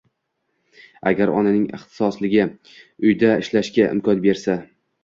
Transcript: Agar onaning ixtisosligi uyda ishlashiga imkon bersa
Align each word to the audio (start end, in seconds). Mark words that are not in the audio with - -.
Agar 1.11 1.33
onaning 1.41 1.67
ixtisosligi 1.79 2.49
uyda 3.09 3.35
ishlashiga 3.45 3.97
imkon 3.99 4.27
bersa 4.29 4.63